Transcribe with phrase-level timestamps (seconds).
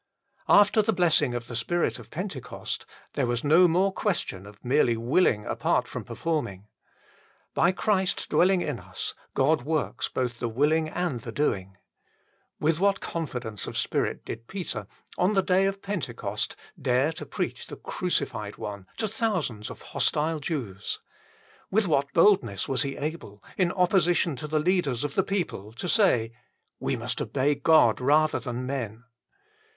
[0.49, 4.97] After the blessing of the Spirit of Pentecost, there was no more question of merely
[4.97, 6.65] willing apart from performing.
[7.53, 11.77] By Christ dwelling in us God works both the willing and the doing.
[12.59, 14.87] With what confidence of spirit did Peter
[15.19, 20.39] on the day of Pentecost dare to preach the Crucified One to thousands of hostile
[20.39, 20.99] Jews.
[21.69, 25.87] With what boldness was he able, in opposition to the leaders of the people, to
[25.87, 26.31] say:"
[26.79, 29.03] We must obey God rather than men."